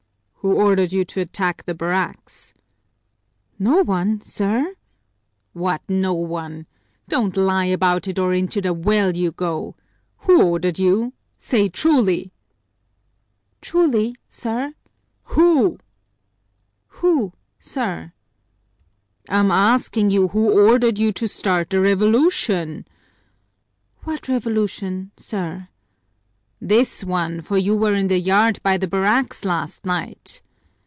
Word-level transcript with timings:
"Who 0.43 0.55
ordered 0.55 0.91
you 0.91 1.05
to 1.05 1.21
attack 1.21 1.65
the 1.67 1.75
barracks?" 1.75 2.55
"No 3.59 3.83
one, 3.83 4.21
sir!" 4.21 4.73
"What, 5.53 5.83
no 5.87 6.15
one? 6.15 6.65
Don't 7.07 7.37
lie 7.37 7.65
about 7.65 8.07
it 8.07 8.17
or 8.17 8.33
into 8.33 8.59
the 8.59 8.73
well 8.73 9.15
you 9.15 9.31
go! 9.33 9.75
Who 10.21 10.41
ordered 10.41 10.79
you? 10.79 11.13
Say 11.37 11.69
truly!" 11.69 12.31
"Truly, 13.61 14.15
sir!" 14.27 14.73
"Who?" 15.25 15.77
"Who, 16.87 17.33
sir!" 17.59 18.11
"I'm 19.29 19.51
asking 19.51 20.09
you 20.09 20.29
who 20.29 20.67
ordered 20.67 20.97
you 20.97 21.11
to 21.11 21.27
start 21.27 21.69
the 21.69 21.79
revolution?" 21.79 22.87
"What 24.05 24.27
revolution, 24.27 25.11
sir?" 25.17 25.67
"This 26.63 27.03
one, 27.03 27.41
for 27.41 27.57
you 27.57 27.75
were 27.75 27.95
in 27.95 28.07
the 28.07 28.19
yard 28.19 28.59
by 28.61 28.77
the 28.77 28.85
barracks 28.87 29.43
last 29.43 29.83
night." 29.83 30.43